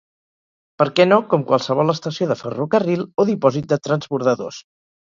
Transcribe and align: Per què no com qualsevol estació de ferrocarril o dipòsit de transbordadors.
Per 0.81 0.87
què 0.99 1.05
no 1.09 1.19
com 1.35 1.45
qualsevol 1.51 1.95
estació 1.95 2.29
de 2.33 2.39
ferrocarril 2.43 3.05
o 3.25 3.31
dipòsit 3.35 3.73
de 3.75 3.83
transbordadors. 3.87 4.69